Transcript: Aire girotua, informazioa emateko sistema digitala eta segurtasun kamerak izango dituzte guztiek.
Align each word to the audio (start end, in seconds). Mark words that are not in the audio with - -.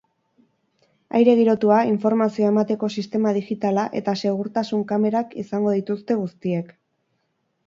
Aire 1.19 1.35
girotua, 1.39 1.77
informazioa 1.89 2.49
emateko 2.53 2.89
sistema 3.01 3.35
digitala 3.37 3.85
eta 4.01 4.17
segurtasun 4.25 4.83
kamerak 4.95 5.37
izango 5.45 5.77
dituzte 5.79 6.19
guztiek. 6.25 6.75